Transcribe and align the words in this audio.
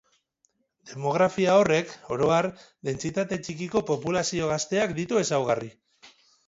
Demografia 0.91 1.57
horrek, 1.59 1.93
oro 2.17 2.31
har, 2.37 2.49
dentsitate 2.91 3.41
txikiko 3.45 3.87
populazio 3.95 4.53
gazteak 4.57 5.01
ditu 5.03 5.27
ezaugarri. 5.27 5.75